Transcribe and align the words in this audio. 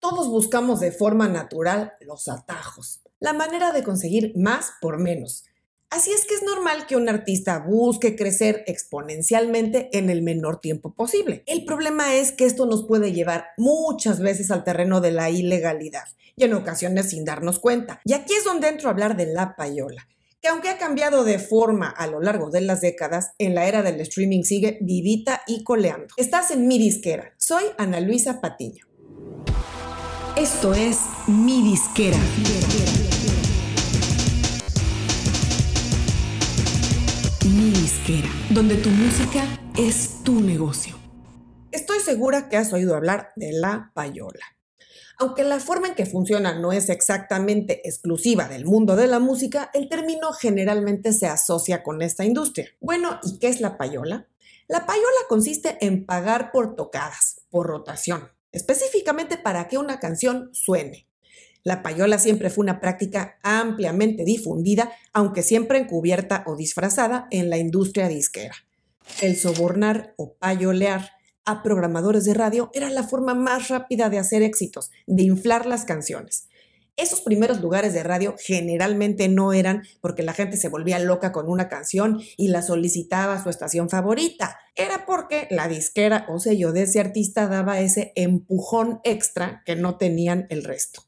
Todos 0.00 0.28
buscamos 0.28 0.80
de 0.80 0.92
forma 0.92 1.28
natural 1.28 1.92
los 2.00 2.26
atajos, 2.28 3.02
la 3.18 3.34
manera 3.34 3.70
de 3.70 3.82
conseguir 3.82 4.32
más 4.34 4.72
por 4.80 4.98
menos. 4.98 5.44
Así 5.90 6.10
es 6.10 6.24
que 6.24 6.34
es 6.34 6.42
normal 6.42 6.86
que 6.86 6.96
un 6.96 7.08
artista 7.10 7.58
busque 7.58 8.16
crecer 8.16 8.64
exponencialmente 8.66 9.90
en 9.92 10.08
el 10.08 10.22
menor 10.22 10.58
tiempo 10.58 10.94
posible. 10.94 11.42
El 11.46 11.66
problema 11.66 12.14
es 12.14 12.32
que 12.32 12.46
esto 12.46 12.64
nos 12.64 12.86
puede 12.86 13.12
llevar 13.12 13.48
muchas 13.58 14.20
veces 14.20 14.50
al 14.50 14.64
terreno 14.64 15.02
de 15.02 15.10
la 15.10 15.28
ilegalidad 15.28 16.04
y 16.34 16.44
en 16.44 16.54
ocasiones 16.54 17.10
sin 17.10 17.26
darnos 17.26 17.58
cuenta. 17.58 18.00
Y 18.06 18.14
aquí 18.14 18.32
es 18.32 18.44
donde 18.44 18.68
entro 18.68 18.88
a 18.88 18.92
hablar 18.92 19.18
de 19.18 19.26
la 19.26 19.54
payola 19.54 20.08
que 20.40 20.48
aunque 20.48 20.70
ha 20.70 20.78
cambiado 20.78 21.22
de 21.22 21.38
forma 21.38 21.90
a 21.90 22.06
lo 22.06 22.18
largo 22.18 22.48
de 22.48 22.62
las 22.62 22.80
décadas, 22.80 23.32
en 23.36 23.54
la 23.54 23.66
era 23.66 23.82
del 23.82 24.00
streaming 24.00 24.42
sigue 24.42 24.78
vivita 24.80 25.42
y 25.46 25.64
coleando. 25.64 26.14
Estás 26.16 26.50
en 26.50 26.66
mi 26.66 26.78
disquera. 26.78 27.34
Soy 27.36 27.64
Ana 27.76 28.00
Luisa 28.00 28.40
Patiño. 28.40 28.89
Esto 30.36 30.72
es 30.74 31.00
mi 31.26 31.60
disquera. 31.62 32.16
Mi 37.44 37.70
disquera, 37.70 38.28
donde 38.50 38.76
tu 38.76 38.90
música 38.90 39.44
es 39.76 40.22
tu 40.22 40.40
negocio. 40.40 40.96
Estoy 41.72 41.98
segura 41.98 42.48
que 42.48 42.56
has 42.56 42.72
oído 42.72 42.94
hablar 42.94 43.32
de 43.34 43.52
la 43.52 43.90
payola. 43.92 44.44
Aunque 45.18 45.42
la 45.42 45.58
forma 45.58 45.88
en 45.88 45.94
que 45.94 46.06
funciona 46.06 46.58
no 46.58 46.72
es 46.72 46.88
exactamente 46.88 47.86
exclusiva 47.86 48.46
del 48.46 48.64
mundo 48.64 48.94
de 48.96 49.08
la 49.08 49.18
música, 49.18 49.70
el 49.74 49.88
término 49.88 50.32
generalmente 50.32 51.12
se 51.12 51.26
asocia 51.26 51.82
con 51.82 52.02
esta 52.02 52.24
industria. 52.24 52.68
Bueno, 52.80 53.18
¿y 53.24 53.38
qué 53.38 53.48
es 53.48 53.60
la 53.60 53.76
payola? 53.76 54.28
La 54.68 54.86
payola 54.86 55.20
consiste 55.28 55.76
en 55.80 56.06
pagar 56.06 56.52
por 56.52 56.76
tocadas, 56.76 57.42
por 57.50 57.66
rotación, 57.66 58.30
específicamente 58.52 59.36
para 59.36 59.68
que 59.68 59.78
una 59.78 60.00
canción 60.00 60.50
suene. 60.52 61.06
La 61.62 61.82
payola 61.82 62.18
siempre 62.18 62.48
fue 62.50 62.62
una 62.62 62.80
práctica 62.80 63.38
ampliamente 63.42 64.24
difundida, 64.24 64.92
aunque 65.12 65.42
siempre 65.42 65.78
encubierta 65.78 66.42
o 66.46 66.56
disfrazada 66.56 67.28
en 67.30 67.50
la 67.50 67.58
industria 67.58 68.08
disquera. 68.08 68.54
El 69.20 69.36
sobornar 69.36 70.14
o 70.16 70.34
payolear 70.34 71.10
a 71.44 71.62
programadores 71.62 72.24
de 72.24 72.34
radio 72.34 72.70
era 72.74 72.90
la 72.90 73.02
forma 73.02 73.34
más 73.34 73.68
rápida 73.68 74.08
de 74.08 74.18
hacer 74.18 74.42
éxitos, 74.42 74.90
de 75.06 75.22
inflar 75.22 75.66
las 75.66 75.84
canciones. 75.84 76.48
Esos 77.00 77.22
primeros 77.22 77.62
lugares 77.62 77.94
de 77.94 78.02
radio 78.02 78.34
generalmente 78.38 79.26
no 79.30 79.54
eran 79.54 79.84
porque 80.02 80.22
la 80.22 80.34
gente 80.34 80.58
se 80.58 80.68
volvía 80.68 80.98
loca 80.98 81.32
con 81.32 81.48
una 81.48 81.66
canción 81.66 82.20
y 82.36 82.48
la 82.48 82.60
solicitaba 82.60 83.36
a 83.36 83.42
su 83.42 83.48
estación 83.48 83.88
favorita. 83.88 84.58
Era 84.76 85.06
porque 85.06 85.48
la 85.50 85.66
disquera 85.66 86.26
o 86.28 86.38
sello 86.38 86.72
de 86.72 86.82
ese 86.82 87.00
artista 87.00 87.46
daba 87.46 87.80
ese 87.80 88.12
empujón 88.16 89.00
extra 89.02 89.62
que 89.64 89.76
no 89.76 89.96
tenían 89.96 90.46
el 90.50 90.62
resto. 90.62 91.04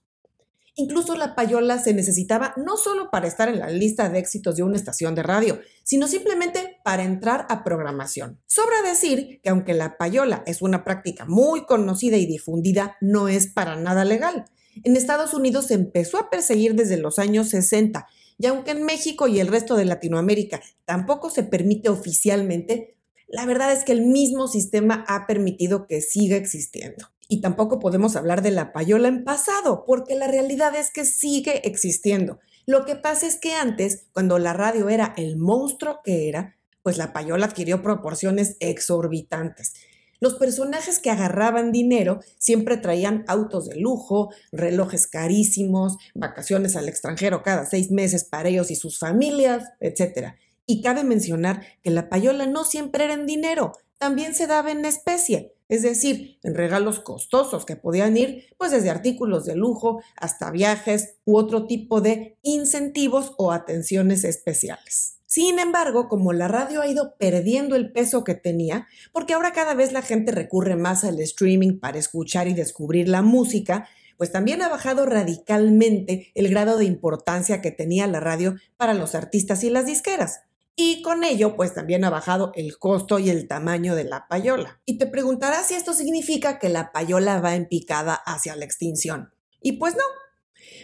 Incluso 0.77 1.15
la 1.15 1.35
payola 1.35 1.79
se 1.79 1.93
necesitaba 1.93 2.55
no 2.57 2.79
solo 2.79 3.11
para 3.11 3.27
estar 3.27 3.51
en 3.51 3.59
la 3.59 3.69
lista 3.69 4.09
de 4.09 4.19
éxitos 4.19 4.57
de 4.57 4.63
una 4.63 4.77
estación 4.77 5.15
de 5.15 5.23
radio, 5.23 5.61
sino 5.83 6.09
simplemente 6.09 6.79
para 6.83 7.03
entrar 7.03 7.45
a 7.51 7.65
programación. 7.65 8.41
Sobra 8.47 8.81
decir 8.81 9.43
que 9.43 9.51
aunque 9.51 9.75
la 9.75 9.99
payola 9.99 10.43
es 10.47 10.63
una 10.63 10.85
práctica 10.85 11.27
muy 11.27 11.67
conocida 11.67 12.17
y 12.17 12.25
difundida, 12.25 12.97
no 13.03 13.29
es 13.29 13.47
para 13.47 13.77
nada 13.77 14.07
legal. 14.07 14.47
En 14.85 14.97
Estados 14.97 15.35
Unidos 15.35 15.67
se 15.67 15.75
empezó 15.75 16.19
a 16.19 16.31
perseguir 16.31 16.75
desde 16.75 16.97
los 16.97 17.19
años 17.19 17.49
60 17.51 18.07
y 18.39 18.47
aunque 18.47 18.73
en 18.73 18.85
México 18.85 19.29
y 19.29 19.39
el 19.39 19.49
resto 19.49 19.77
de 19.77 19.85
Latinoamérica 19.85 20.61
tampoco 20.85 21.31
se 21.31 21.45
permite 21.45 21.89
oficialmente, 21.89 22.97
la 23.29 23.47
verdad 23.47 23.73
es 23.73 23.85
que 23.85 23.93
el 23.93 24.03
mismo 24.03 24.49
sistema 24.49 25.05
ha 25.07 25.27
permitido 25.27 25.87
que 25.87 26.01
siga 26.01 26.37
existiendo. 26.37 27.07
Y 27.29 27.41
tampoco 27.41 27.79
podemos 27.79 28.17
hablar 28.17 28.43
de 28.43 28.51
la 28.51 28.73
payola 28.73 29.09
en 29.09 29.25
pasado, 29.25 29.85
porque 29.87 30.17
la 30.17 30.27
realidad 30.27 30.75
es 30.75 30.91
que 30.93 31.05
sigue 31.05 31.67
existiendo. 31.67 32.41
Lo 32.67 32.85
que 32.85 32.97
pasa 32.97 33.27
es 33.27 33.37
que 33.37 33.55
antes, 33.55 34.07
cuando 34.13 34.39
la 34.39 34.53
radio 34.53 34.89
era 34.89 35.15
el 35.17 35.37
monstruo 35.37 36.01
que 36.05 36.29
era, 36.29 36.57
pues 36.83 36.99
la 36.99 37.13
payola 37.13 37.47
adquirió 37.47 37.83
proporciones 37.83 38.57
exorbitantes. 38.61 39.75
Los 40.23 40.35
personajes 40.35 41.01
que 41.01 41.11
agarraban 41.11 41.73
dinero 41.73 42.21
siempre 42.39 42.77
traían 42.77 43.25
autos 43.27 43.69
de 43.69 43.75
lujo, 43.75 44.31
relojes 44.53 45.09
carísimos, 45.09 45.97
vacaciones 46.15 46.77
al 46.77 46.89
extranjero 46.89 47.43
cada 47.43 47.67
seis 47.67 47.91
meses 47.91 48.23
para 48.23 48.49
ellos 48.49 48.71
y 48.71 48.77
sus 48.77 49.01
familias, 49.01 49.65
etc. 49.81 50.35
Y 50.65 50.81
cabe 50.81 51.03
mencionar 51.03 51.67
que 51.83 51.91
la 51.91 52.09
payola 52.09 52.47
no 52.47 52.63
siempre 52.63 53.03
era 53.03 53.15
en 53.15 53.27
dinero, 53.27 53.73
también 53.99 54.33
se 54.33 54.47
daba 54.47 54.71
en 54.71 54.85
especie 54.85 55.55
es 55.73 55.81
decir, 55.81 56.39
en 56.43 56.55
regalos 56.55 57.01
costosos 57.01 57.65
que 57.65 57.77
podían 57.77 58.15
ir 58.19 58.45
pues 58.59 58.73
desde 58.73 58.91
artículos 58.91 59.47
de 59.47 59.57
lujo 59.57 60.03
hasta 60.17 60.51
viajes 60.51 61.15
u 61.25 61.39
otro 61.39 61.67
tipo 61.67 62.03
de 62.03 62.37
incentivos 62.43 63.33
o 63.39 63.53
atenciones 63.53 64.25
especiales. 64.25 65.22
Sin 65.33 65.59
embargo, 65.59 66.11
como 66.11 66.35
la 66.35 66.47
radio 66.47 66.83
ha 66.83 66.87
ido 66.87 67.15
perdiendo 67.17 67.75
el 67.75 67.91
peso 67.91 68.23
que 68.23 68.35
tenía, 68.35 68.87
porque 69.13 69.33
ahora 69.33 69.55
cada 69.55 69.73
vez 69.73 69.91
la 69.91 70.03
gente 70.03 70.31
recurre 70.31 70.77
más 70.77 71.05
al 71.05 71.19
streaming 71.21 71.79
para 71.79 71.99
escuchar 71.99 72.49
y 72.49 72.53
descubrir 72.53 73.09
la 73.09 73.23
música, 73.23 73.89
pues 74.19 74.31
también 74.31 74.61
ha 74.61 74.69
bajado 74.69 75.07
radicalmente 75.07 76.31
el 76.35 76.51
grado 76.51 76.77
de 76.77 76.85
importancia 76.85 77.63
que 77.63 77.71
tenía 77.71 78.07
la 78.09 78.21
radio 78.21 78.57
para 78.77 78.93
los 78.93 79.15
artistas 79.15 79.65
y 79.65 79.71
las 79.71 79.87
disqueras 79.87 80.41
y 80.77 81.01
con 81.01 81.25
ello 81.25 81.57
pues 81.57 81.73
también 81.73 82.05
ha 82.05 82.11
bajado 82.11 82.53
el 82.55 82.79
costo 82.79 83.19
y 83.19 83.31
el 83.31 83.49
tamaño 83.49 83.95
de 83.95 84.05
la 84.05 84.29
payola. 84.29 84.83
Y 84.85 84.99
te 84.99 85.07
preguntarás 85.07 85.69
si 85.69 85.75
esto 85.75 85.95
significa 85.95 86.59
que 86.59 86.69
la 86.69 86.93
payola 86.93 87.41
va 87.41 87.55
en 87.55 87.69
picada 87.69 88.15
hacia 88.15 88.55
la 88.55 88.67
extinción. 88.67 89.33
Y 89.63 89.73
pues 89.73 89.95
no, 89.95 90.03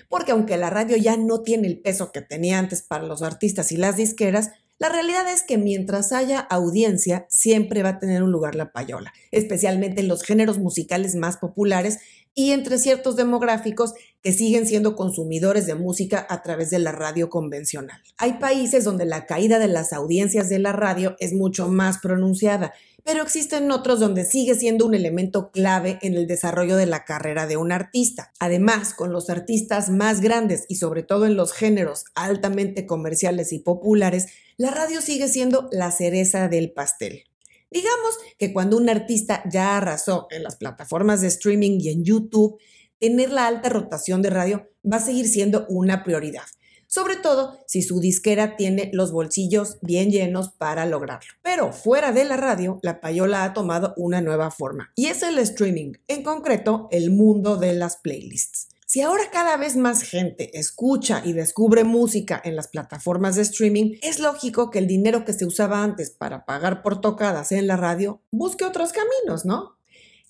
porque 0.09 0.33
aunque 0.33 0.57
la 0.57 0.71
radio 0.71 0.97
ya 0.97 1.17
no 1.17 1.43
tiene 1.43 1.69
el 1.69 1.81
peso 1.81 2.13
que 2.13 2.23
tenía 2.23 2.59
antes 2.59 2.83
para 2.83 3.05
los 3.05 3.23
artistas 3.23 3.73
y 3.73 3.77
las 3.77 3.97
disqueras, 3.97 4.51
la 4.81 4.89
realidad 4.89 5.29
es 5.29 5.43
que 5.43 5.59
mientras 5.59 6.13
haya 6.13 6.39
audiencia, 6.39 7.27
siempre 7.29 7.83
va 7.83 7.89
a 7.91 7.99
tener 7.99 8.23
un 8.23 8.31
lugar 8.31 8.55
la 8.55 8.71
payola, 8.71 9.13
especialmente 9.33 10.01
en 10.01 10.09
los 10.09 10.23
géneros 10.23 10.59
musicales 10.59 11.17
más 11.17 11.37
populares 11.37 11.99
y 12.35 12.53
entre 12.53 12.79
ciertos 12.79 13.17
demográficos 13.17 13.95
que 14.23 14.33
siguen 14.33 14.67
siendo 14.67 14.97
consumidores 14.97 15.67
de 15.67 15.75
música 15.75 16.27
a 16.29 16.43
través 16.43 16.71
de 16.71 16.79
la 16.79 16.93
radio 16.93 17.31
convencional. 17.31 18.01
Hay 18.17 18.35
países 18.35 18.85
donde 18.85 19.05
la 19.05 19.27
caída 19.27 19.59
de 19.59 19.69
las 19.69 19.93
audiencias 19.93 20.49
de 20.49 20.59
la 20.59 20.73
radio 20.73 21.17
es 21.21 21.33
mucho 21.33 21.69
más 21.69 21.99
pronunciada, 21.99 22.73
pero 23.05 23.23
existen 23.23 23.71
otros 23.71 24.01
donde 24.01 24.25
sigue 24.25 24.55
siendo 24.55 24.85
un 24.85 24.95
elemento 24.95 25.51
clave 25.51 25.99
en 26.03 26.15
el 26.15 26.27
desarrollo 26.27 26.77
de 26.77 26.87
la 26.87 27.05
carrera 27.05 27.47
de 27.47 27.57
un 27.57 27.73
artista. 27.73 28.33
Además, 28.39 28.93
con 28.93 29.13
los 29.13 29.31
artistas 29.31 29.89
más 29.89 30.21
grandes 30.21 30.67
y 30.69 30.75
sobre 30.75 31.03
todo 31.03 31.25
en 31.25 31.37
los 31.37 31.53
géneros 31.53 32.05
altamente 32.15 32.87
comerciales 32.87 33.53
y 33.53 33.61
populares, 33.61 34.27
la 34.59 34.73
radio 34.73 35.01
sigue 35.01 35.29
siendo 35.29 35.69
la 35.73 35.91
cereza 35.91 36.49
del 36.49 36.73
pastel. 36.73 37.28
Digamos 37.71 38.19
que 38.39 38.53
cuando 38.53 38.77
un 38.77 38.89
artista 38.89 39.43
ya 39.51 39.77
arrasó 39.77 40.27
en 40.31 40.43
las 40.43 40.57
plataformas 40.57 41.21
de 41.21 41.29
streaming 41.29 41.79
y 41.81 41.91
en 41.91 42.05
YouTube, 42.05 42.59
tener 42.99 43.31
la 43.31 43.47
alta 43.47 43.69
rotación 43.69 44.23
de 44.23 44.31
radio 44.31 44.69
va 44.91 44.97
a 44.97 45.05
seguir 45.05 45.29
siendo 45.29 45.67
una 45.69 46.03
prioridad, 46.03 46.45
sobre 46.87 47.17
todo 47.17 47.59
si 47.67 47.83
su 47.83 48.01
disquera 48.01 48.57
tiene 48.57 48.91
los 48.93 49.13
bolsillos 49.13 49.79
bien 49.83 50.11
llenos 50.11 50.51
para 50.51 50.87
lograrlo. 50.87 51.31
Pero 51.43 51.73
fuera 51.73 52.13
de 52.13 52.25
la 52.25 52.37
radio, 52.37 52.81
la 52.83 53.01
payola 53.01 53.45
ha 53.45 53.53
tomado 53.53 53.93
una 53.97 54.21
nueva 54.21 54.51
forma 54.51 54.93
y 54.97 55.07
es 55.07 55.23
el 55.23 55.39
streaming, 55.39 55.93
en 56.09 56.23
concreto 56.23 56.89
el 56.91 57.11
mundo 57.11 57.57
de 57.57 57.75
las 57.75 57.99
playlists. 57.99 58.58
Si 58.91 59.03
ahora 59.03 59.25
cada 59.31 59.59
vez 59.59 59.77
más 59.77 60.01
gente 60.01 60.59
escucha 60.59 61.21
y 61.23 61.35
descubre 61.35 61.85
música 61.85 62.41
en 62.43 62.57
las 62.57 62.69
plataformas 62.69 63.37
de 63.37 63.43
streaming, 63.43 63.99
es 64.01 64.19
lógico 64.19 64.71
que 64.71 64.79
el 64.79 64.87
dinero 64.87 65.27
que 65.27 65.35
se 65.35 65.45
usaba 65.45 65.83
antes 65.83 66.11
para 66.11 66.47
pagar 66.47 66.81
por 66.81 67.03
tocadas 67.03 67.53
en 67.53 67.67
la 67.67 67.77
radio 67.77 68.23
busque 68.31 68.65
otros 68.65 68.95
caminos, 68.95 69.45
¿no? 69.45 69.77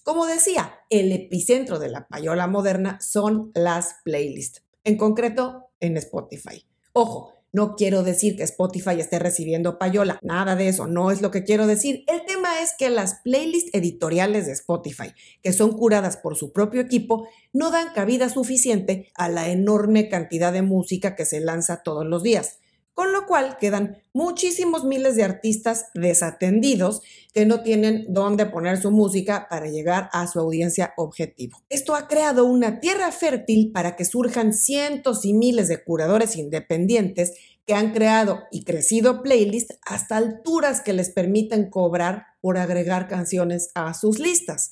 Como 0.03 0.27
decía, 0.27 0.81
el 0.91 1.13
epicentro 1.13 1.79
de 1.79 1.89
la 1.89 2.09
payola 2.09 2.49
moderna 2.49 2.99
son 3.01 3.53
las 3.55 3.95
playlists, 4.03 4.65
en 4.83 4.97
concreto 4.97 5.71
en 5.79 5.97
Spotify. 5.97 6.67
Ojo, 6.95 7.35
no 7.53 7.77
quiero 7.77 8.03
decir 8.03 8.37
que 8.37 8.43
Spotify 8.43 9.01
esté 9.01 9.19
recibiendo 9.19 9.79
payola, 9.79 10.19
nada 10.23 10.57
de 10.57 10.69
eso, 10.69 10.87
no 10.87 11.11
es 11.11 11.23
lo 11.23 11.31
que 11.31 11.45
quiero 11.45 11.67
decir. 11.67 12.05
El 12.07 12.25
tema 12.27 12.61
es 12.61 12.75
que 12.79 12.91
las 12.91 13.21
playlists 13.25 13.71
editoriales 13.73 14.47
de 14.47 14.53
Spotify, 14.53 15.13
que 15.43 15.53
son 15.53 15.77
curadas 15.77 16.17
por 16.17 16.37
su 16.37 16.53
propio 16.53 16.81
equipo, 16.81 17.27
no 17.53 17.71
dan 17.71 17.93
cabida 17.95 18.29
suficiente 18.29 19.11
a 19.15 19.29
la 19.29 19.49
enorme 19.49 20.09
cantidad 20.09 20.53
de 20.53 20.63
música 20.63 21.17
que 21.17 21.25
se 21.25 21.41
lanza 21.41 21.83
todos 21.83 22.07
los 22.07 22.23
días 22.23 22.59
con 22.99 23.13
lo 23.13 23.27
cual 23.27 23.59
quedan 23.61 24.03
muchísimos 24.13 24.83
miles 24.83 25.15
de 25.15 25.23
artistas 25.23 25.87
desatendidos 25.95 27.01
que 27.33 27.47
no 27.47 27.63
tienen 27.63 28.07
dónde 28.09 28.45
poner 28.45 28.83
su 28.83 28.91
música 28.91 29.47
para 29.49 29.69
llegar 29.69 30.11
a 30.13 30.27
su 30.27 30.41
audiencia 30.41 30.95
objetivo. 30.97 31.63
Esto 31.69 31.95
ha 31.95 32.09
creado 32.09 32.45
una 32.45 32.81
tierra 32.81 33.13
fértil 33.13 33.71
para 33.71 33.95
que 33.95 34.05
surjan 34.05 34.53
cientos 34.53 35.25
y 35.25 35.33
miles 35.33 35.69
de 35.69 35.85
curadores 35.85 36.35
independientes 36.35 37.35
que 37.65 37.75
han 37.75 37.93
creado 37.93 38.41
y 38.51 38.65
crecido 38.65 39.23
playlists 39.23 39.79
hasta 39.87 40.17
alturas 40.17 40.81
que 40.81 40.93
les 40.93 41.11
permiten 41.11 41.71
cobrar 41.71 42.27
por 42.41 42.59
agregar 42.59 43.07
canciones 43.07 43.71
a 43.77 43.95
sus 43.95 44.19
listas. 44.19 44.71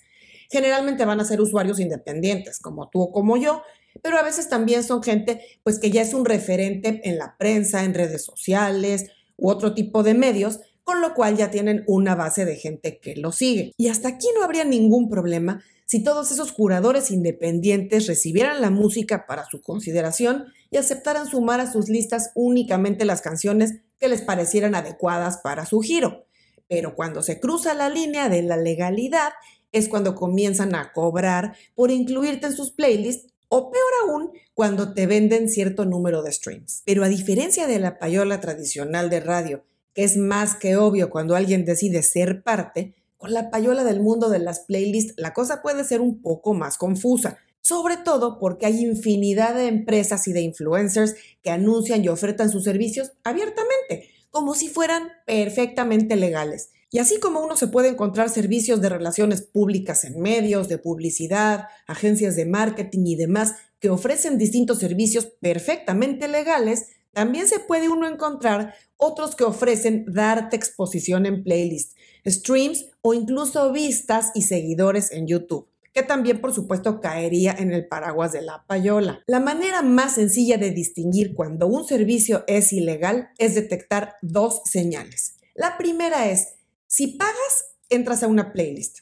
Generalmente 0.51 1.05
van 1.05 1.21
a 1.21 1.25
ser 1.25 1.41
usuarios 1.41 1.79
independientes, 1.79 2.59
como 2.59 2.89
tú 2.89 3.03
o 3.03 3.13
como 3.13 3.37
yo, 3.37 3.63
pero 4.03 4.19
a 4.19 4.23
veces 4.23 4.49
también 4.49 4.85
son 4.85 5.03
gente 5.03 5.41
pues 5.63 5.79
que 5.79 5.91
ya 5.91 6.03
es 6.03 6.15
un 6.15 6.25
referente 6.25 7.01
en 7.05 7.19
la 7.19 7.37
prensa, 7.39 7.85
en 7.85 7.95
redes 7.95 8.25
sociales 8.25 9.07
u 9.37 9.51
otro 9.51 9.75
tipo 9.75 10.03
de 10.03 10.15
medios, 10.15 10.61
con 10.85 11.01
lo 11.01 11.15
cual 11.15 11.37
ya 11.37 11.51
tienen 11.51 11.85
una 11.87 12.15
base 12.15 12.45
de 12.45 12.57
gente 12.57 13.01
que 13.01 13.17
lo 13.17 13.33
sigue. 13.33 13.73
Y 13.77 13.89
hasta 13.89 14.09
aquí 14.09 14.29
no 14.35 14.45
habría 14.45 14.65
ningún 14.65 15.09
problema 15.09 15.63
si 15.87 16.03
todos 16.03 16.33
esos 16.33 16.53
curadores 16.53 17.11
independientes 17.11 18.07
recibieran 18.07 18.61
la 18.61 18.71
música 18.71 19.27
para 19.27 19.45
su 19.45 19.61
consideración 19.61 20.47
y 20.71 20.79
aceptaran 20.79 21.29
sumar 21.29 21.61
a 21.61 21.71
sus 21.71 21.89
listas 21.89 22.33
únicamente 22.35 23.05
las 23.05 23.23
canciones 23.23 23.75
que 23.99 24.09
les 24.09 24.23
parecieran 24.23 24.75
adecuadas 24.75 25.39
para 25.39 25.65
su 25.65 25.81
giro. 25.81 26.27
Pero 26.69 26.97
cuando 26.97 27.23
se 27.23 27.39
cruza 27.39 27.75
la 27.75 27.89
línea 27.89 28.29
de 28.29 28.43
la 28.43 28.57
legalidad 28.57 29.33
es 29.73 29.89
cuando 29.89 30.15
comienzan 30.15 30.75
a 30.75 30.93
cobrar 30.93 31.57
por 31.75 31.91
incluirte 31.91 32.47
en 32.47 32.53
sus 32.53 32.73
playlists 32.73 33.33
o 33.49 33.71
peor 33.71 33.93
aún, 34.03 34.33
cuando 34.55 34.95
te 34.95 35.07
venden 35.07 35.49
cierto 35.49 35.85
número 35.85 36.23
de 36.23 36.33
streams. 36.33 36.83
Pero 36.85 37.05
a 37.05 37.09
diferencia 37.09 37.67
de 37.67 37.79
la 37.79 37.99
payola 37.99 38.41
tradicional 38.41 39.11
de 39.11 39.21
radio, 39.21 39.65
que 39.95 40.05
es 40.05 40.17
más 40.17 40.55
que 40.55 40.77
obvio 40.77 41.11
cuando 41.11 41.37
alguien 41.37 41.65
decide 41.65 42.03
ser 42.03 42.43
parte, 42.43 42.95
con 43.17 43.33
la 43.33 43.51
payola 43.51 43.85
del 43.85 44.01
mundo 44.01 44.29
de 44.29 44.39
las 44.39 44.61
playlists 44.61 45.15
la 45.17 45.33
cosa 45.33 45.63
puede 45.63 45.85
ser 45.85 46.01
un 46.01 46.21
poco 46.21 46.55
más 46.55 46.77
confusa, 46.77 47.39
sobre 47.61 47.97
todo 47.97 48.39
porque 48.39 48.67
hay 48.67 48.81
infinidad 48.81 49.55
de 49.55 49.67
empresas 49.67 50.29
y 50.29 50.33
de 50.33 50.43
influencers 50.43 51.15
que 51.43 51.51
anuncian 51.51 52.05
y 52.05 52.09
ofertan 52.09 52.51
sus 52.51 52.65
servicios 52.65 53.13
abiertamente, 53.25 54.11
como 54.31 54.55
si 54.55 54.69
fueran 54.69 55.09
perfectamente 55.27 56.15
legales. 56.15 56.71
Y 56.91 56.99
así 56.99 57.19
como 57.19 57.41
uno 57.41 57.57
se 57.57 57.67
puede 57.67 57.89
encontrar 57.89 58.31
servicios 58.31 58.81
de 58.81 58.89
relaciones 58.89 59.43
públicas 59.43 60.05
en 60.05 60.21
medios, 60.21 60.69
de 60.69 60.79
publicidad, 60.79 61.67
agencias 61.87 62.37
de 62.37 62.47
marketing 62.47 63.07
y 63.07 63.17
demás 63.17 63.55
que 63.81 63.91
ofrecen 63.91 64.39
distintos 64.39 64.79
servicios 64.79 65.27
perfectamente 65.41 66.29
legales, 66.29 66.87
también 67.13 67.49
se 67.49 67.61
puede 67.61 67.89
uno 67.89 68.07
encontrar 68.07 68.75
otros 68.97 69.35
que 69.37 69.45
ofrecen 69.45 70.05
darte 70.07 70.57
exposición 70.57 71.27
en 71.27 71.43
playlists, 71.43 71.95
streams 72.27 72.87
o 73.01 73.15
incluso 73.15 73.73
vistas 73.73 74.31
y 74.35 74.43
seguidores 74.43 75.11
en 75.13 75.27
YouTube 75.27 75.69
que 75.97 76.03
también 76.03 76.43
por 76.43 76.53
supuesto 76.53 77.01
caería 77.01 77.57
en 77.59 77.73
el 77.73 77.89
paraguas 77.89 78.31
de 78.31 78.43
la 78.43 78.67
payola. 78.67 79.23
La 79.27 79.41
manera 79.41 79.81
más 79.81 80.17
sencilla 80.17 80.59
de 80.59 80.71
distinguir 80.71 81.33
cuando 81.33 81.69
un 81.69 81.87
servicio 81.87 82.45
es 82.49 82.75
ilegal 82.75 83.31
es 83.39 83.55
detectar 83.55 84.17
dos 84.21 84.61
señales. 84.67 85.39
La 85.55 85.79
primera 85.79 86.31
es, 86.31 86.56
si 86.87 87.17
pagas, 87.17 87.77
entras 87.89 88.23
a 88.23 88.29
una 88.29 88.53
playlist. 88.53 89.01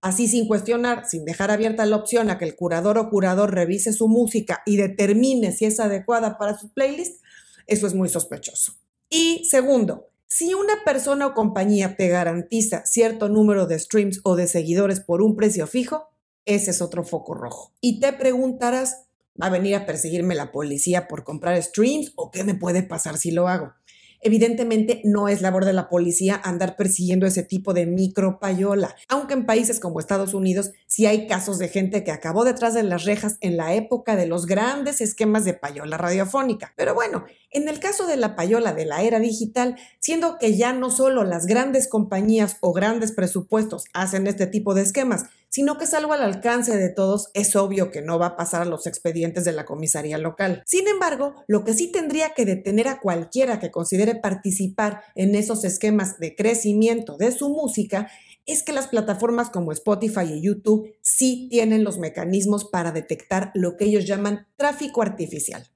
Así 0.00 0.28
sin 0.28 0.46
cuestionar, 0.46 1.06
sin 1.08 1.24
dejar 1.24 1.50
abierta 1.50 1.84
la 1.86 1.96
opción 1.96 2.30
a 2.30 2.38
que 2.38 2.44
el 2.44 2.54
curador 2.54 2.98
o 2.98 3.10
curador 3.10 3.52
revise 3.54 3.92
su 3.92 4.08
música 4.08 4.62
y 4.66 4.76
determine 4.76 5.52
si 5.52 5.64
es 5.64 5.80
adecuada 5.80 6.38
para 6.38 6.56
su 6.56 6.72
playlist, 6.72 7.22
eso 7.66 7.86
es 7.86 7.94
muy 7.94 8.08
sospechoso. 8.08 8.74
Y 9.08 9.44
segundo, 9.50 10.10
si 10.28 10.54
una 10.54 10.84
persona 10.84 11.26
o 11.26 11.34
compañía 11.34 11.96
te 11.96 12.08
garantiza 12.08 12.84
cierto 12.84 13.28
número 13.28 13.66
de 13.66 13.78
streams 13.78 14.20
o 14.24 14.36
de 14.36 14.46
seguidores 14.46 15.00
por 15.00 15.22
un 15.22 15.36
precio 15.36 15.66
fijo, 15.66 16.08
ese 16.44 16.70
es 16.70 16.82
otro 16.82 17.04
foco 17.04 17.34
rojo. 17.34 17.72
Y 17.80 18.00
te 18.00 18.12
preguntarás, 18.12 19.06
¿va 19.40 19.46
a 19.46 19.50
venir 19.50 19.74
a 19.74 19.86
perseguirme 19.86 20.34
la 20.34 20.52
policía 20.52 21.08
por 21.08 21.24
comprar 21.24 21.60
streams 21.62 22.12
o 22.16 22.30
qué 22.30 22.44
me 22.44 22.54
puede 22.54 22.82
pasar 22.82 23.18
si 23.18 23.30
lo 23.30 23.48
hago? 23.48 23.72
Evidentemente 24.20 25.00
no 25.04 25.28
es 25.28 25.42
labor 25.42 25.64
de 25.64 25.72
la 25.72 25.88
policía 25.88 26.40
andar 26.44 26.76
persiguiendo 26.76 27.26
ese 27.26 27.42
tipo 27.42 27.74
de 27.74 27.86
micropayola, 27.86 28.94
aunque 29.08 29.34
en 29.34 29.46
países 29.46 29.80
como 29.80 30.00
Estados 30.00 30.34
Unidos 30.34 30.72
sí 30.86 31.06
hay 31.06 31.26
casos 31.26 31.58
de 31.58 31.68
gente 31.68 32.04
que 32.04 32.10
acabó 32.10 32.44
detrás 32.44 32.74
de 32.74 32.82
las 32.82 33.04
rejas 33.04 33.38
en 33.40 33.56
la 33.56 33.74
época 33.74 34.16
de 34.16 34.26
los 34.26 34.46
grandes 34.46 35.00
esquemas 35.00 35.44
de 35.44 35.54
payola 35.54 35.96
radiofónica. 35.96 36.72
Pero 36.76 36.94
bueno, 36.94 37.24
en 37.50 37.68
el 37.68 37.80
caso 37.80 38.06
de 38.06 38.16
la 38.16 38.36
payola 38.36 38.72
de 38.72 38.86
la 38.86 39.02
era 39.02 39.18
digital, 39.18 39.76
siendo 40.00 40.38
que 40.38 40.56
ya 40.56 40.72
no 40.72 40.90
solo 40.90 41.24
las 41.24 41.46
grandes 41.46 41.88
compañías 41.88 42.56
o 42.60 42.72
grandes 42.72 43.12
presupuestos 43.12 43.84
hacen 43.92 44.26
este 44.26 44.46
tipo 44.46 44.74
de 44.74 44.82
esquemas, 44.82 45.24
sino 45.56 45.78
que 45.78 45.84
es 45.84 45.94
algo 45.94 46.12
al 46.12 46.20
alcance 46.20 46.76
de 46.76 46.90
todos, 46.90 47.30
es 47.32 47.56
obvio 47.56 47.90
que 47.90 48.02
no 48.02 48.18
va 48.18 48.26
a 48.26 48.36
pasar 48.36 48.60
a 48.60 48.66
los 48.66 48.86
expedientes 48.86 49.46
de 49.46 49.52
la 49.52 49.64
comisaría 49.64 50.18
local. 50.18 50.62
Sin 50.66 50.86
embargo, 50.86 51.34
lo 51.46 51.64
que 51.64 51.72
sí 51.72 51.90
tendría 51.90 52.34
que 52.34 52.44
detener 52.44 52.88
a 52.88 53.00
cualquiera 53.00 53.58
que 53.58 53.70
considere 53.70 54.16
participar 54.16 55.00
en 55.14 55.34
esos 55.34 55.64
esquemas 55.64 56.18
de 56.18 56.36
crecimiento 56.36 57.16
de 57.16 57.32
su 57.32 57.48
música 57.48 58.10
es 58.44 58.62
que 58.62 58.74
las 58.74 58.88
plataformas 58.88 59.48
como 59.48 59.72
Spotify 59.72 60.24
y 60.30 60.42
YouTube 60.42 60.94
sí 61.00 61.48
tienen 61.50 61.84
los 61.84 61.98
mecanismos 61.98 62.66
para 62.66 62.92
detectar 62.92 63.50
lo 63.54 63.78
que 63.78 63.86
ellos 63.86 64.04
llaman 64.04 64.46
tráfico 64.58 65.00
artificial. 65.00 65.66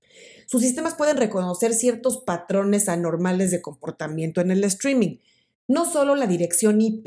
Sus 0.47 0.61
sistemas 0.61 0.95
pueden 0.95 1.17
reconocer 1.17 1.73
ciertos 1.73 2.19
patrones 2.19 2.91
anormales 2.91 3.51
de 3.51 3.63
comportamiento 3.63 4.43
en 4.43 4.51
el 4.51 4.63
streaming, 4.65 5.21
no 5.71 5.89
solo 5.89 6.17
la 6.17 6.27
dirección 6.27 6.81
IP, 6.81 7.05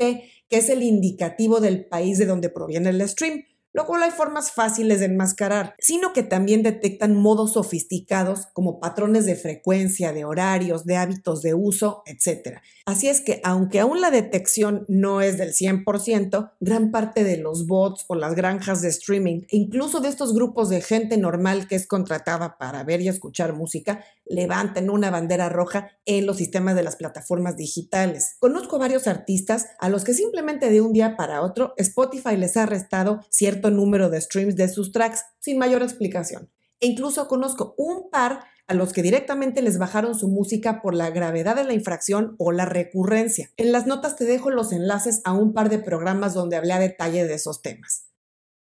que 0.48 0.56
es 0.56 0.70
el 0.70 0.82
indicativo 0.82 1.60
del 1.60 1.84
país 1.84 2.16
de 2.16 2.24
donde 2.24 2.48
proviene 2.48 2.88
el 2.88 3.06
stream, 3.06 3.44
lo 3.74 3.84
cual 3.84 4.04
hay 4.04 4.10
formas 4.10 4.52
fáciles 4.52 5.00
de 5.00 5.06
enmascarar, 5.06 5.74
sino 5.78 6.14
que 6.14 6.22
también 6.22 6.62
detectan 6.62 7.14
modos 7.14 7.52
sofisticados 7.52 8.46
como 8.54 8.80
patrones 8.80 9.26
de 9.26 9.36
frecuencia, 9.36 10.14
de 10.14 10.24
horarios, 10.24 10.86
de 10.86 10.96
hábitos 10.96 11.42
de 11.42 11.52
uso, 11.52 12.04
etc. 12.06 12.60
Así 12.86 13.08
es 13.08 13.22
que 13.22 13.40
aunque 13.44 13.80
aún 13.80 14.02
la 14.02 14.10
detección 14.10 14.84
no 14.88 15.22
es 15.22 15.38
del 15.38 15.54
100%, 15.54 16.52
gran 16.60 16.90
parte 16.90 17.24
de 17.24 17.38
los 17.38 17.66
bots 17.66 18.04
o 18.08 18.14
las 18.14 18.34
granjas 18.34 18.82
de 18.82 18.90
streaming, 18.90 19.42
incluso 19.48 20.00
de 20.00 20.10
estos 20.10 20.34
grupos 20.34 20.68
de 20.68 20.82
gente 20.82 21.16
normal 21.16 21.66
que 21.66 21.76
es 21.76 21.86
contratada 21.86 22.58
para 22.58 22.84
ver 22.84 23.00
y 23.00 23.08
escuchar 23.08 23.54
música, 23.54 24.04
levantan 24.26 24.90
una 24.90 25.10
bandera 25.10 25.48
roja 25.48 25.92
en 26.04 26.26
los 26.26 26.36
sistemas 26.36 26.76
de 26.76 26.82
las 26.82 26.96
plataformas 26.96 27.56
digitales. 27.56 28.36
Conozco 28.38 28.78
varios 28.78 29.06
artistas 29.06 29.66
a 29.78 29.88
los 29.88 30.04
que 30.04 30.12
simplemente 30.12 30.68
de 30.68 30.82
un 30.82 30.92
día 30.92 31.16
para 31.16 31.40
otro 31.40 31.72
Spotify 31.78 32.36
les 32.36 32.58
ha 32.58 32.66
restado 32.66 33.20
cierto 33.30 33.70
número 33.70 34.10
de 34.10 34.20
streams 34.20 34.56
de 34.56 34.68
sus 34.68 34.92
tracks 34.92 35.24
sin 35.40 35.56
mayor 35.56 35.82
explicación. 35.82 36.50
E 36.80 36.86
incluso 36.86 37.28
conozco 37.28 37.74
un 37.78 38.10
par 38.10 38.44
a 38.66 38.74
los 38.74 38.92
que 38.92 39.02
directamente 39.02 39.62
les 39.62 39.78
bajaron 39.78 40.14
su 40.14 40.28
música 40.28 40.80
por 40.80 40.94
la 40.94 41.10
gravedad 41.10 41.56
de 41.56 41.64
la 41.64 41.74
infracción 41.74 42.34
o 42.38 42.52
la 42.52 42.64
recurrencia. 42.64 43.50
En 43.56 43.72
las 43.72 43.86
notas 43.86 44.16
te 44.16 44.24
dejo 44.24 44.50
los 44.50 44.72
enlaces 44.72 45.20
a 45.24 45.32
un 45.32 45.52
par 45.52 45.68
de 45.68 45.78
programas 45.78 46.34
donde 46.34 46.56
hablé 46.56 46.72
a 46.72 46.78
detalle 46.78 47.26
de 47.26 47.34
esos 47.34 47.60
temas. 47.62 48.06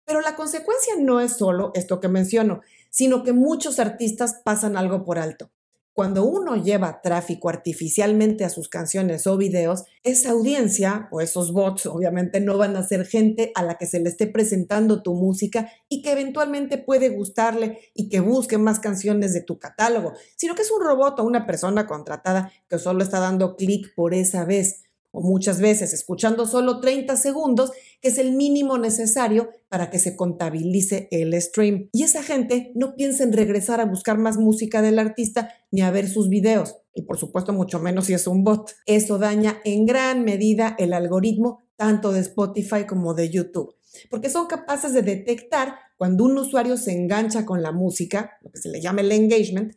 Pero 0.06 0.22
la 0.22 0.36
consecuencia 0.36 0.94
no 1.00 1.20
es 1.22 1.34
solo 1.34 1.72
esto 1.74 2.00
que 2.00 2.10
menciono, 2.10 2.62
sino 2.90 3.24
que 3.24 3.34
muchos 3.34 3.80
artistas 3.80 4.42
pasan 4.44 4.78
algo 4.78 5.04
por 5.04 5.18
alto. 5.18 5.50
Cuando 5.96 6.26
uno 6.26 6.58
lleva 6.58 7.00
tráfico 7.02 7.48
artificialmente 7.48 8.44
a 8.44 8.50
sus 8.50 8.68
canciones 8.68 9.26
o 9.28 9.38
videos, 9.38 9.86
esa 10.04 10.32
audiencia 10.32 11.08
o 11.10 11.22
esos 11.22 11.54
bots 11.54 11.86
obviamente 11.86 12.42
no 12.42 12.58
van 12.58 12.76
a 12.76 12.86
ser 12.86 13.06
gente 13.06 13.54
a 13.56 13.64
la 13.64 13.78
que 13.78 13.86
se 13.86 14.02
le 14.02 14.10
esté 14.10 14.28
presentando 14.28 15.02
tu 15.02 15.14
música 15.14 15.72
y 15.88 16.02
que 16.02 16.12
eventualmente 16.12 16.78
puede 16.78 17.08
gustarle 17.08 17.80
y 17.94 18.10
que 18.10 18.20
busque 18.20 18.58
más 18.58 18.82
canciones 18.82 19.34
de 19.34 19.40
tu 19.40 19.58
catálogo, 19.58 20.12
sino 20.36 20.54
que 20.54 20.64
es 20.64 20.72
un 20.72 20.84
robot 20.84 21.18
o 21.22 21.24
una 21.24 21.46
persona 21.46 21.88
contratada 21.88 22.52
que 22.68 22.78
solo 22.78 23.02
está 23.02 23.22
dando 23.22 23.56
clic 23.56 23.96
por 23.96 24.14
esa 24.14 24.44
vez 24.44 24.85
o 25.16 25.22
muchas 25.22 25.62
veces 25.62 25.94
escuchando 25.94 26.46
solo 26.46 26.82
30 26.82 27.16
segundos, 27.16 27.72
que 28.02 28.10
es 28.10 28.18
el 28.18 28.34
mínimo 28.34 28.78
necesario 28.78 29.50
para 29.70 29.90
que 29.90 29.98
se 29.98 30.16
contabilice 30.16 31.08
el 31.12 31.40
stream. 31.42 31.90
Y 31.94 32.04
esa 32.04 32.22
gente 32.22 32.72
no 32.76 32.96
piensa 32.96 33.24
en 33.24 33.32
regresar 33.32 33.80
a 33.80 33.86
buscar 33.86 34.18
más 34.18 34.38
música 34.38 34.82
del 34.82 35.00
artista 35.00 35.54
ni 35.72 35.82
a 35.82 35.92
ver 35.92 36.10
sus 36.10 36.30
videos. 36.30 36.76
Y 36.94 37.04
por 37.04 37.18
supuesto, 37.18 37.54
mucho 37.54 37.80
menos 37.80 38.06
si 38.06 38.14
es 38.14 38.28
un 38.28 38.44
bot. 38.44 38.76
Eso 38.86 39.18
daña 39.18 39.62
en 39.64 39.86
gran 39.86 40.24
medida 40.24 40.76
el 40.78 40.94
algoritmo 40.94 41.60
tanto 41.78 42.12
de 42.12 42.22
Spotify 42.22 42.86
como 42.88 43.14
de 43.14 43.30
YouTube, 43.30 43.76
porque 44.10 44.30
son 44.30 44.48
capaces 44.48 44.94
de 44.94 45.02
detectar 45.02 45.76
cuando 45.98 46.26
un 46.26 46.38
usuario 46.38 46.78
se 46.78 46.92
engancha 46.92 47.46
con 47.46 47.62
la 47.62 47.72
música, 47.72 48.38
lo 48.42 48.52
que 48.52 48.60
se 48.60 48.70
le 48.70 48.82
llama 48.82 49.02
el 49.02 49.12
engagement, 49.12 49.74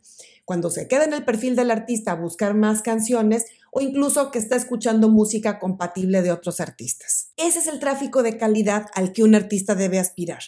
cuando 0.49 0.71
se 0.71 0.87
queda 0.87 1.03
en 1.03 1.13
el 1.13 1.23
perfil 1.23 1.55
del 1.55 1.69
artista 1.69 2.13
a 2.13 2.15
buscar 2.15 2.55
más 2.55 2.81
canciones 2.81 3.45
o 3.71 3.81
incluso 3.81 4.31
que 4.31 4.39
está 4.39 4.55
escuchando 4.55 5.07
música 5.07 5.59
compatible 5.59 6.23
de 6.23 6.31
otros 6.31 6.59
artistas. 6.59 7.33
Ese 7.37 7.59
es 7.59 7.67
el 7.67 7.77
tráfico 7.77 8.23
de 8.23 8.35
calidad 8.35 8.87
al 8.95 9.13
que 9.13 9.21
un 9.21 9.35
artista 9.35 9.75
debe 9.75 9.99
aspirar. 9.99 10.39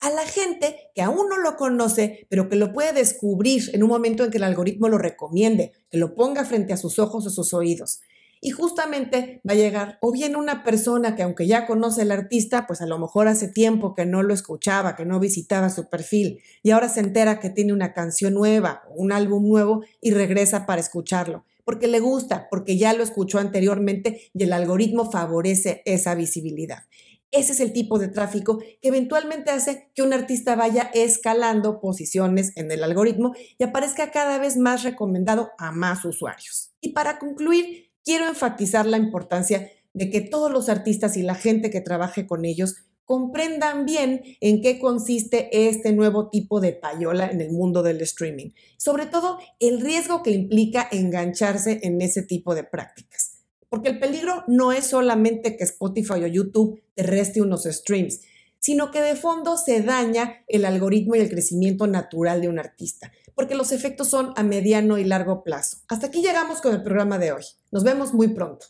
A 0.00 0.08
la 0.08 0.22
gente 0.22 0.90
que 0.94 1.02
aún 1.02 1.28
no 1.28 1.36
lo 1.36 1.56
conoce, 1.56 2.26
pero 2.30 2.48
que 2.48 2.56
lo 2.56 2.72
puede 2.72 2.94
descubrir 2.94 3.68
en 3.74 3.82
un 3.82 3.90
momento 3.90 4.24
en 4.24 4.30
que 4.30 4.38
el 4.38 4.44
algoritmo 4.44 4.88
lo 4.88 4.96
recomiende, 4.96 5.72
que 5.90 5.98
lo 5.98 6.14
ponga 6.14 6.46
frente 6.46 6.72
a 6.72 6.78
sus 6.78 6.98
ojos 6.98 7.26
o 7.26 7.28
sus 7.28 7.52
oídos. 7.52 8.00
Y 8.40 8.50
justamente 8.50 9.42
va 9.48 9.52
a 9.52 9.56
llegar 9.56 9.98
o 10.00 10.12
bien 10.12 10.34
una 10.34 10.64
persona 10.64 11.14
que 11.14 11.22
aunque 11.22 11.46
ya 11.46 11.66
conoce 11.66 12.02
al 12.02 12.10
artista, 12.10 12.66
pues 12.66 12.80
a 12.80 12.86
lo 12.86 12.98
mejor 12.98 13.28
hace 13.28 13.48
tiempo 13.48 13.94
que 13.94 14.06
no 14.06 14.22
lo 14.22 14.32
escuchaba, 14.32 14.96
que 14.96 15.04
no 15.04 15.20
visitaba 15.20 15.68
su 15.68 15.90
perfil 15.90 16.40
y 16.62 16.70
ahora 16.70 16.88
se 16.88 17.00
entera 17.00 17.38
que 17.38 17.50
tiene 17.50 17.72
una 17.72 17.92
canción 17.92 18.34
nueva 18.34 18.82
un 18.94 19.12
álbum 19.12 19.48
nuevo 19.48 19.82
y 20.00 20.12
regresa 20.12 20.66
para 20.66 20.80
escucharlo, 20.80 21.44
porque 21.64 21.88
le 21.88 22.00
gusta, 22.00 22.48
porque 22.50 22.76
ya 22.76 22.92
lo 22.92 23.02
escuchó 23.02 23.38
anteriormente 23.38 24.30
y 24.34 24.42
el 24.44 24.52
algoritmo 24.52 25.10
favorece 25.10 25.82
esa 25.84 26.14
visibilidad. 26.14 26.84
Ese 27.32 27.52
es 27.52 27.60
el 27.60 27.72
tipo 27.72 28.00
de 28.00 28.08
tráfico 28.08 28.58
que 28.58 28.78
eventualmente 28.82 29.52
hace 29.52 29.90
que 29.94 30.02
un 30.02 30.12
artista 30.12 30.56
vaya 30.56 30.90
escalando 30.94 31.80
posiciones 31.80 32.52
en 32.56 32.72
el 32.72 32.82
algoritmo 32.82 33.34
y 33.56 33.62
aparezca 33.62 34.10
cada 34.10 34.38
vez 34.38 34.56
más 34.56 34.82
recomendado 34.82 35.50
a 35.56 35.70
más 35.70 36.04
usuarios. 36.04 36.72
Y 36.80 36.88
para 36.88 37.20
concluir, 37.20 37.89
quiero 38.04 38.26
enfatizar 38.28 38.86
la 38.86 38.96
importancia 38.96 39.70
de 39.92 40.10
que 40.10 40.20
todos 40.20 40.50
los 40.50 40.68
artistas 40.68 41.16
y 41.16 41.22
la 41.22 41.34
gente 41.34 41.70
que 41.70 41.80
trabaje 41.80 42.26
con 42.26 42.44
ellos 42.44 42.76
comprendan 43.04 43.86
bien 43.86 44.22
en 44.40 44.62
qué 44.62 44.78
consiste 44.78 45.68
este 45.68 45.92
nuevo 45.92 46.28
tipo 46.28 46.60
de 46.60 46.72
payola 46.74 47.28
en 47.28 47.40
el 47.40 47.50
mundo 47.50 47.82
del 47.82 48.00
streaming. 48.02 48.50
Sobre 48.76 49.06
todo, 49.06 49.38
el 49.58 49.80
riesgo 49.80 50.22
que 50.22 50.30
implica 50.30 50.86
engancharse 50.92 51.80
en 51.82 52.00
ese 52.02 52.22
tipo 52.22 52.54
de 52.54 52.62
prácticas. 52.62 53.38
Porque 53.68 53.88
el 53.88 53.98
peligro 53.98 54.44
no 54.46 54.70
es 54.72 54.86
solamente 54.86 55.56
que 55.56 55.64
Spotify 55.64 56.22
o 56.22 56.26
YouTube 56.28 56.80
te 56.94 57.02
reste 57.02 57.42
unos 57.42 57.64
streams, 57.64 58.20
sino 58.60 58.90
que 58.90 59.00
de 59.00 59.16
fondo 59.16 59.56
se 59.56 59.82
daña 59.82 60.44
el 60.46 60.64
algoritmo 60.64 61.16
y 61.16 61.20
el 61.20 61.30
crecimiento 61.30 61.86
natural 61.86 62.40
de 62.40 62.48
un 62.48 62.58
artista, 62.58 63.10
porque 63.34 63.56
los 63.56 63.72
efectos 63.72 64.08
son 64.08 64.32
a 64.36 64.44
mediano 64.44 64.98
y 64.98 65.04
largo 65.04 65.42
plazo. 65.42 65.78
Hasta 65.88 66.06
aquí 66.06 66.22
llegamos 66.22 66.60
con 66.60 66.74
el 66.74 66.82
programa 66.82 67.18
de 67.18 67.32
hoy. 67.32 67.44
Nos 67.72 67.82
vemos 67.82 68.14
muy 68.14 68.28
pronto. 68.28 68.66